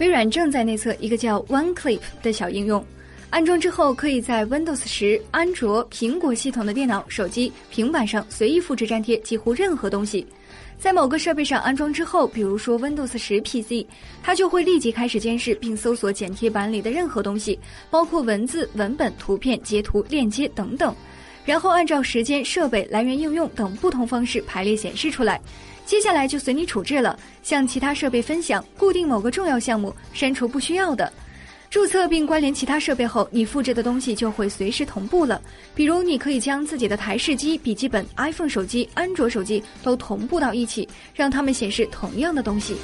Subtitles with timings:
[0.00, 2.84] 微软正在内测一个叫 OneClip 的小应用，
[3.30, 10.26] 安装之后可以在 Windows 十、安卓、苹果系统的电脑、手机、平板上随意复制粘贴几乎任何东西。
[10.80, 13.86] 在某个设备上安装之后，比如说 Windows 十 PC，
[14.20, 17.58] 它就会立即开始监视并搜索剪贴板里的任何东西，
[17.88, 20.94] 包括文字、文本、图片、截图、链接等等，
[21.44, 25.40] 然后按照时间、设备、来源应用等不同方式排列显示出来。
[25.86, 31.12] 接下来就随你处置了，向其他设备分享，固定某个重要项目，删除不需要的。
[31.68, 35.42] 注册并关联其他设备后，你复制的东西就会随时同步了。
[35.74, 42.76] 比如，你可以将自己的台式机、笔记本、iPhone 手机、安卓手机都同步到一起，让它们显示同样的东西。